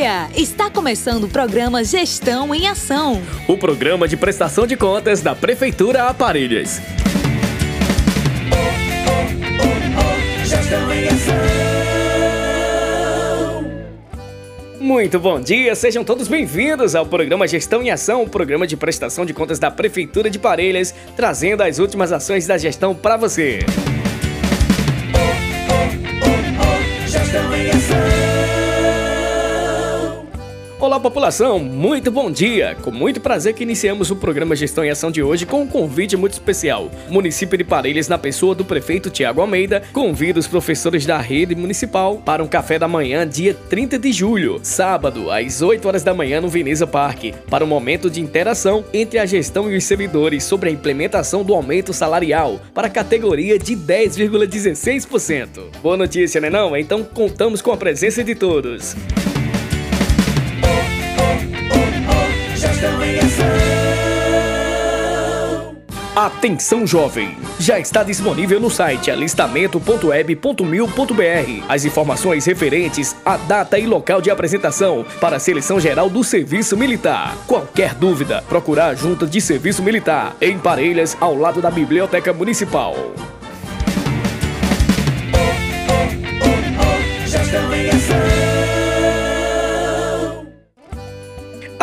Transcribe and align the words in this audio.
Dia! 0.00 0.28
Está 0.34 0.70
começando 0.70 1.24
o 1.24 1.28
programa 1.28 1.84
Gestão 1.84 2.54
em 2.54 2.66
Ação. 2.66 3.20
O 3.46 3.58
programa 3.58 4.08
de 4.08 4.16
prestação 4.16 4.66
de 4.66 4.74
contas 4.74 5.20
da 5.20 5.34
Prefeitura 5.34 6.04
Aparelhas. 6.04 6.80
Muito 14.80 15.20
bom 15.20 15.38
dia, 15.38 15.74
sejam 15.74 16.02
todos 16.02 16.26
bem-vindos 16.26 16.94
ao 16.94 17.04
programa 17.04 17.46
Gestão 17.46 17.82
em 17.82 17.90
Ação, 17.90 18.22
o 18.22 18.28
programa 18.28 18.66
de 18.66 18.76
prestação 18.76 19.26
de 19.26 19.34
contas 19.34 19.58
da 19.58 19.70
Prefeitura 19.70 20.30
de 20.30 20.38
Parelhas, 20.38 20.94
trazendo 21.14 21.62
as 21.62 21.78
últimas 21.78 22.10
ações 22.10 22.46
da 22.46 22.56
gestão 22.56 22.94
para 22.94 23.16
você. 23.16 23.60
Olá, 31.00 31.08
população! 31.08 31.58
Muito 31.58 32.10
bom 32.10 32.30
dia! 32.30 32.76
Com 32.82 32.90
muito 32.90 33.22
prazer 33.22 33.54
que 33.54 33.62
iniciamos 33.62 34.10
o 34.10 34.16
programa 34.16 34.54
Gestão 34.54 34.84
em 34.84 34.90
Ação 34.90 35.10
de 35.10 35.22
hoje 35.22 35.46
com 35.46 35.62
um 35.62 35.66
convite 35.66 36.14
muito 36.14 36.34
especial. 36.34 36.90
O 37.08 37.14
município 37.14 37.56
de 37.56 37.64
Parelhas, 37.64 38.06
na 38.06 38.18
pessoa 38.18 38.54
do 38.54 38.66
prefeito 38.66 39.08
Tiago 39.08 39.40
Almeida, 39.40 39.82
convida 39.94 40.38
os 40.38 40.46
professores 40.46 41.06
da 41.06 41.16
rede 41.16 41.54
municipal 41.54 42.18
para 42.18 42.44
um 42.44 42.46
café 42.46 42.78
da 42.78 42.86
manhã, 42.86 43.26
dia 43.26 43.54
30 43.54 43.98
de 43.98 44.12
julho, 44.12 44.60
sábado, 44.62 45.30
às 45.30 45.62
8 45.62 45.88
horas 45.88 46.02
da 46.02 46.12
manhã, 46.12 46.38
no 46.38 46.50
Veneza 46.50 46.86
Parque, 46.86 47.32
para 47.48 47.64
um 47.64 47.68
momento 47.68 48.10
de 48.10 48.20
interação 48.20 48.84
entre 48.92 49.18
a 49.18 49.24
gestão 49.24 49.72
e 49.72 49.78
os 49.78 49.84
servidores 49.84 50.44
sobre 50.44 50.68
a 50.68 50.72
implementação 50.72 51.42
do 51.42 51.54
aumento 51.54 51.94
salarial 51.94 52.60
para 52.74 52.88
a 52.88 52.90
categoria 52.90 53.58
de 53.58 53.74
10,16%. 53.74 55.48
Boa 55.82 55.96
notícia, 55.96 56.42
né 56.42 56.50
não? 56.50 56.76
Então 56.76 57.02
contamos 57.02 57.62
com 57.62 57.72
a 57.72 57.76
presença 57.78 58.22
de 58.22 58.34
todos. 58.34 58.94
Atenção 66.20 66.86
jovem! 66.86 67.34
Já 67.58 67.80
está 67.80 68.02
disponível 68.02 68.60
no 68.60 68.68
site 68.68 69.10
alistamento.web.mil.br 69.10 71.64
as 71.66 71.86
informações 71.86 72.44
referentes 72.44 73.16
à 73.24 73.38
data 73.38 73.78
e 73.78 73.86
local 73.86 74.20
de 74.20 74.30
apresentação 74.30 75.02
para 75.18 75.36
a 75.36 75.40
seleção 75.40 75.80
geral 75.80 76.10
do 76.10 76.22
Serviço 76.22 76.76
Militar. 76.76 77.34
Qualquer 77.46 77.94
dúvida, 77.94 78.44
procurar 78.46 78.88
a 78.88 78.94
Junta 78.94 79.26
de 79.26 79.40
Serviço 79.40 79.82
Militar 79.82 80.36
em 80.42 80.58
Parelhas, 80.58 81.16
ao 81.18 81.34
lado 81.34 81.62
da 81.62 81.70
Biblioteca 81.70 82.34
Municipal. 82.34 82.94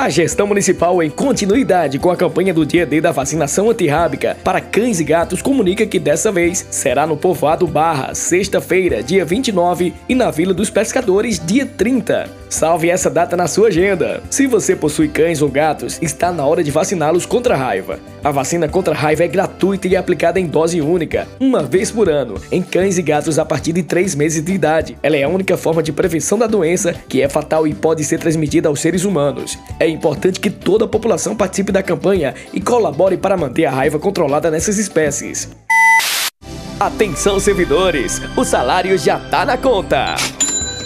A 0.08 0.10
gestão 0.10 0.48
municipal, 0.48 1.04
em 1.04 1.10
continuidade 1.10 2.00
com 2.00 2.10
a 2.10 2.16
campanha 2.16 2.54
do 2.54 2.66
dia 2.66 2.86
D 2.86 3.02
da 3.02 3.12
vacinação 3.12 3.70
antirrábica 3.70 4.38
para 4.42 4.62
cães 4.62 5.02
e 5.02 5.04
gatos, 5.04 5.42
comunica 5.42 5.86
que 5.86 6.00
dessa 6.00 6.32
vez 6.32 6.66
será 6.72 7.06
no 7.06 7.18
Povoado 7.18 7.68
Barra, 7.68 8.16
sexta-feira, 8.16 9.04
dia 9.04 9.26
29, 9.26 9.94
e 10.08 10.16
na 10.16 10.32
Vila 10.32 10.54
dos 10.54 10.70
Pescadores, 10.70 11.42
dia 11.46 11.66
30. 11.66 12.30
Salve 12.50 12.90
essa 12.90 13.10
data 13.10 13.36
na 13.36 13.46
sua 13.46 13.68
agenda. 13.68 14.24
Se 14.30 14.48
você 14.48 14.74
possui 14.78 15.10
cães 15.10 15.42
ou 15.42 15.50
gatos, 15.50 16.00
está 16.02 16.32
na 16.32 16.46
hora 16.46 16.64
de 16.64 16.72
vaciná-los 16.72 17.26
contra 17.26 17.56
a 17.56 17.58
raiva. 17.58 18.00
A 18.24 18.32
vacina 18.32 18.70
contra 18.70 18.94
a 18.94 18.98
raiva 18.98 19.26
é 19.26 19.28
gratuita 19.28 19.90
e 19.90 19.98
aplicada 19.98 20.40
em 20.40 20.46
dose 20.46 20.80
única, 20.80 21.28
uma 21.42 21.62
vez 21.62 21.92
por 21.92 22.10
ano, 22.10 22.36
em 22.50 22.62
cães 22.62 22.98
e 22.98 23.02
gatos 23.02 23.38
a 23.38 23.44
partir 23.44 23.74
de 23.74 23.84
3 23.84 24.16
meses 24.16 24.42
de 24.42 24.54
idade. 24.54 24.98
Ela 25.04 25.18
é 25.18 25.24
a 25.24 25.30
única 25.30 25.58
forma 25.58 25.84
de 25.84 25.92
prevenção 25.92 26.38
da 26.38 26.48
doença 26.48 26.96
que 27.10 27.22
é 27.22 27.28
fatal 27.28 27.68
e 27.68 27.74
pode 27.74 28.06
ser 28.06 28.18
transmitida 28.18 28.70
aos 28.70 28.80
seres 28.80 29.04
humanos. 29.04 29.60
É 29.78 29.90
importante 29.98 30.40
que 30.40 30.50
toda 30.50 30.86
a 30.86 30.88
população 30.88 31.36
participe 31.36 31.72
da 31.72 31.84
campanha 31.84 32.34
e 32.54 32.62
colabore 32.62 33.18
para 33.18 33.36
manter 33.36 33.66
a 33.66 33.72
raiva 33.72 34.00
controlada 34.00 34.50
nessas 34.50 34.78
espécies. 34.78 35.50
Atenção 36.80 37.40
servidores, 37.40 38.22
o 38.38 38.44
salário 38.44 38.98
já 38.98 39.20
tá 39.20 39.44
na 39.44 39.58
conta. 39.58 40.16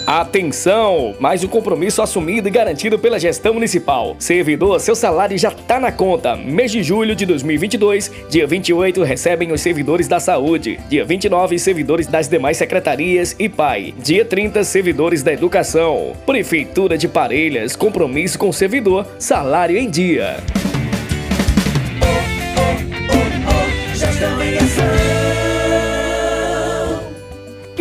Atenção! 0.06 1.14
Mais 1.20 1.44
um 1.44 1.48
compromisso 1.48 2.02
assumido 2.02 2.48
e 2.48 2.50
garantido 2.50 2.98
pela 2.98 3.20
gestão 3.20 3.54
municipal. 3.54 4.16
Servidor, 4.18 4.80
seu 4.80 4.96
salário 4.96 5.38
já 5.38 5.50
tá 5.50 5.78
na 5.78 5.92
conta. 5.92 6.34
Mês 6.34 6.72
de 6.72 6.82
julho 6.82 7.14
de 7.14 7.24
2022, 7.24 8.10
dia 8.28 8.46
28, 8.46 9.02
recebem 9.04 9.52
os 9.52 9.60
servidores 9.60 10.08
da 10.08 10.18
saúde. 10.18 10.80
Dia 10.88 11.04
29, 11.04 11.58
servidores 11.58 12.08
das 12.08 12.28
demais 12.28 12.56
secretarias 12.56 13.36
e 13.38 13.48
PAI. 13.48 13.94
Dia 14.02 14.24
30, 14.24 14.64
servidores 14.64 15.22
da 15.22 15.32
educação. 15.32 16.14
Prefeitura 16.26 16.98
de 16.98 17.06
Parelhas, 17.06 17.76
compromisso 17.76 18.38
com 18.38 18.50
servidor, 18.50 19.06
salário 19.18 19.78
em 19.78 19.88
dia. 19.88 20.38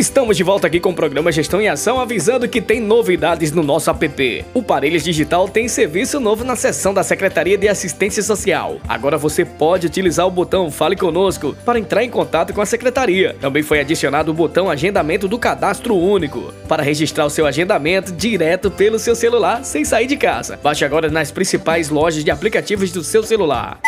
Estamos 0.01 0.35
de 0.35 0.41
volta 0.41 0.65
aqui 0.65 0.79
com 0.79 0.89
o 0.89 0.95
programa 0.95 1.31
Gestão 1.31 1.61
em 1.61 1.69
Ação, 1.69 1.99
avisando 1.99 2.49
que 2.49 2.59
tem 2.59 2.79
novidades 2.79 3.51
no 3.51 3.61
nosso 3.61 3.87
app. 3.91 4.43
O 4.51 4.63
Parelhas 4.63 5.03
Digital 5.03 5.47
tem 5.47 5.67
serviço 5.67 6.19
novo 6.19 6.43
na 6.43 6.55
seção 6.55 6.91
da 6.91 7.03
Secretaria 7.03 7.55
de 7.55 7.67
Assistência 7.67 8.23
Social. 8.23 8.79
Agora 8.89 9.15
você 9.15 9.45
pode 9.45 9.85
utilizar 9.85 10.25
o 10.25 10.31
botão 10.31 10.71
Fale 10.71 10.95
Conosco 10.95 11.55
para 11.63 11.77
entrar 11.77 12.03
em 12.03 12.09
contato 12.09 12.51
com 12.51 12.61
a 12.61 12.65
Secretaria. 12.65 13.35
Também 13.39 13.61
foi 13.61 13.79
adicionado 13.79 14.31
o 14.31 14.33
botão 14.33 14.71
Agendamento 14.71 15.27
do 15.27 15.37
Cadastro 15.37 15.95
Único 15.95 16.51
para 16.67 16.81
registrar 16.81 17.27
o 17.27 17.29
seu 17.29 17.45
agendamento 17.45 18.11
direto 18.11 18.71
pelo 18.71 18.97
seu 18.97 19.15
celular 19.15 19.63
sem 19.63 19.85
sair 19.85 20.07
de 20.07 20.17
casa. 20.17 20.59
Baixe 20.63 20.83
agora 20.83 21.11
nas 21.11 21.29
principais 21.29 21.89
lojas 21.89 22.23
de 22.23 22.31
aplicativos 22.31 22.91
do 22.91 23.03
seu 23.03 23.21
celular. 23.21 23.79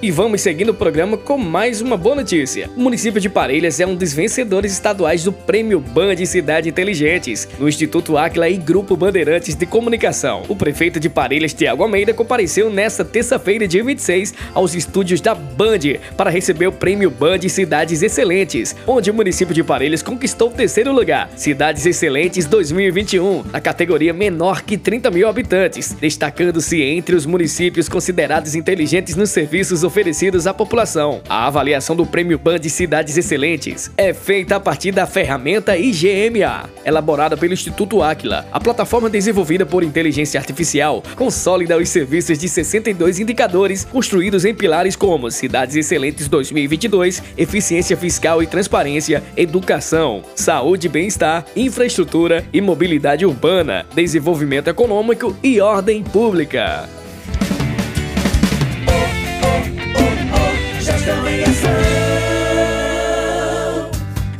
E 0.00 0.12
vamos 0.12 0.42
seguindo 0.42 0.68
o 0.68 0.74
programa 0.74 1.16
com 1.16 1.36
mais 1.36 1.80
uma 1.80 1.96
boa 1.96 2.14
notícia. 2.14 2.70
O 2.76 2.80
município 2.80 3.20
de 3.20 3.28
Parelhas 3.28 3.80
é 3.80 3.86
um 3.86 3.96
dos 3.96 4.12
vencedores 4.12 4.70
estaduais 4.70 5.24
do 5.24 5.32
Prêmio 5.32 5.80
Band 5.80 6.24
Cidade 6.24 6.68
Inteligentes, 6.68 7.48
no 7.58 7.68
Instituto 7.68 8.16
Áquila 8.16 8.48
e 8.48 8.56
Grupo 8.56 8.96
Bandeirantes 8.96 9.56
de 9.56 9.66
Comunicação. 9.66 10.44
O 10.48 10.54
prefeito 10.54 11.00
de 11.00 11.08
Parelhas, 11.08 11.52
Tiago 11.52 11.82
Almeida, 11.82 12.14
compareceu 12.14 12.70
nesta 12.70 13.04
terça-feira, 13.04 13.66
dia 13.66 13.82
26, 13.82 14.34
aos 14.54 14.72
estúdios 14.72 15.20
da 15.20 15.34
Band 15.34 15.98
para 16.16 16.30
receber 16.30 16.68
o 16.68 16.72
Prêmio 16.72 17.10
Band 17.10 17.40
Cidades 17.48 18.00
Excelentes, 18.00 18.76
onde 18.86 19.10
o 19.10 19.14
município 19.14 19.52
de 19.52 19.64
Parelhas 19.64 20.00
conquistou 20.00 20.50
o 20.50 20.52
terceiro 20.54 20.92
lugar, 20.92 21.28
Cidades 21.34 21.84
Excelentes 21.84 22.46
2021, 22.46 23.46
na 23.50 23.60
categoria 23.60 24.12
menor 24.12 24.62
que 24.62 24.78
30 24.78 25.10
mil 25.10 25.28
habitantes, 25.28 25.92
destacando-se 25.92 26.80
entre 26.82 27.16
os 27.16 27.26
municípios 27.26 27.88
considerados 27.88 28.54
inteligentes 28.54 29.16
nos 29.16 29.30
serviços 29.30 29.87
oferecidos 29.88 30.46
à 30.46 30.54
população. 30.54 31.20
A 31.28 31.46
avaliação 31.46 31.96
do 31.96 32.06
Prêmio 32.06 32.38
Band 32.38 32.60
de 32.60 32.68
Cidades 32.68 33.16
Excelentes 33.16 33.90
é 33.96 34.12
feita 34.12 34.56
a 34.56 34.60
partir 34.60 34.92
da 34.92 35.06
ferramenta 35.06 35.76
IGMA, 35.76 36.68
elaborada 36.84 37.36
pelo 37.36 37.54
Instituto 37.54 38.02
Aquila. 38.02 38.46
A 38.52 38.60
plataforma 38.60 39.08
desenvolvida 39.08 39.64
por 39.64 39.82
inteligência 39.82 40.38
artificial 40.38 41.02
consolida 41.16 41.76
os 41.76 41.88
serviços 41.88 42.38
de 42.38 42.48
62 42.48 43.18
indicadores 43.18 43.84
construídos 43.84 44.44
em 44.44 44.54
pilares 44.54 44.94
como 44.94 45.30
Cidades 45.30 45.74
Excelentes 45.74 46.28
2022, 46.28 47.22
eficiência 47.36 47.96
fiscal 47.96 48.42
e 48.42 48.46
transparência, 48.46 49.22
educação, 49.36 50.22
saúde 50.36 50.86
e 50.86 50.90
bem-estar, 50.90 51.46
infraestrutura 51.56 52.44
e 52.52 52.60
mobilidade 52.60 53.24
urbana, 53.24 53.86
desenvolvimento 53.94 54.68
econômico 54.68 55.34
e 55.42 55.60
ordem 55.60 56.02
pública. 56.04 56.88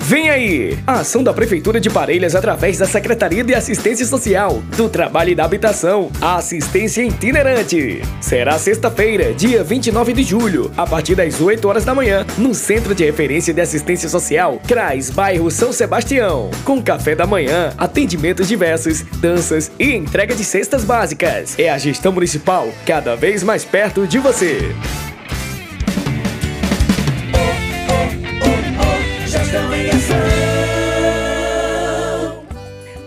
Vem 0.08 0.30
aí! 0.30 0.78
A 0.86 1.00
ação 1.00 1.22
da 1.22 1.34
Prefeitura 1.34 1.78
de 1.78 1.90
Parelhas 1.90 2.34
através 2.34 2.78
da 2.78 2.86
Secretaria 2.86 3.44
de 3.44 3.54
Assistência 3.54 4.06
Social, 4.06 4.62
do 4.74 4.88
Trabalho 4.88 5.32
e 5.32 5.34
da 5.34 5.44
Habitação, 5.44 6.10
a 6.18 6.36
Assistência 6.36 7.02
Itinerante. 7.02 8.00
Será 8.18 8.58
sexta-feira, 8.58 9.34
dia 9.34 9.62
29 9.62 10.14
de 10.14 10.22
julho, 10.22 10.72
a 10.78 10.86
partir 10.86 11.14
das 11.14 11.42
8 11.42 11.68
horas 11.68 11.84
da 11.84 11.94
manhã, 11.94 12.24
no 12.38 12.54
Centro 12.54 12.94
de 12.94 13.04
Referência 13.04 13.52
de 13.52 13.60
Assistência 13.60 14.08
Social, 14.08 14.58
CRAS, 14.66 15.10
bairro 15.10 15.50
São 15.50 15.74
Sebastião. 15.74 16.50
Com 16.64 16.82
café 16.82 17.14
da 17.14 17.26
manhã, 17.26 17.74
atendimentos 17.76 18.48
diversos, 18.48 19.02
danças 19.20 19.70
e 19.78 19.92
entrega 19.92 20.34
de 20.34 20.42
cestas 20.42 20.84
básicas. 20.84 21.54
É 21.58 21.68
a 21.68 21.76
gestão 21.76 22.12
municipal 22.12 22.66
cada 22.86 23.14
vez 23.14 23.42
mais 23.42 23.62
perto 23.62 24.06
de 24.06 24.18
você. 24.18 24.74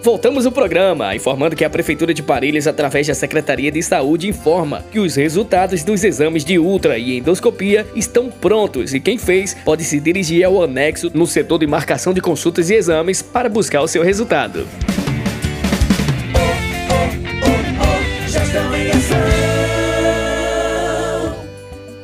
Voltamos 0.03 0.47
ao 0.47 0.51
programa, 0.51 1.15
informando 1.15 1.55
que 1.55 1.63
a 1.63 1.69
Prefeitura 1.69 2.11
de 2.11 2.23
Parelhas, 2.23 2.65
através 2.65 3.05
da 3.05 3.13
Secretaria 3.13 3.71
de 3.71 3.83
Saúde, 3.83 4.27
informa 4.27 4.83
que 4.91 4.99
os 4.99 5.15
resultados 5.15 5.83
dos 5.83 6.03
exames 6.03 6.43
de 6.43 6.57
ultra 6.57 6.97
e 6.97 7.19
endoscopia 7.19 7.85
estão 7.95 8.27
prontos 8.27 8.95
e 8.95 8.99
quem 8.99 9.19
fez 9.19 9.53
pode 9.63 9.83
se 9.83 9.99
dirigir 9.99 10.43
ao 10.43 10.63
anexo 10.63 11.11
no 11.13 11.27
setor 11.27 11.59
de 11.59 11.67
marcação 11.67 12.15
de 12.15 12.21
consultas 12.21 12.71
e 12.71 12.73
exames 12.73 13.21
para 13.21 13.47
buscar 13.47 13.81
o 13.81 13.87
seu 13.87 14.03
resultado. 14.03 14.67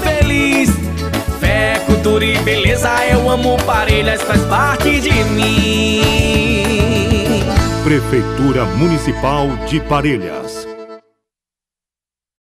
amo 3.31 3.57
Parelhas, 3.65 4.21
faz 4.21 4.41
parte 4.41 4.99
de 4.99 5.23
mim. 5.23 6.01
Prefeitura 7.83 8.65
Municipal 8.65 9.47
de 9.69 9.79
Parelhas 9.79 10.60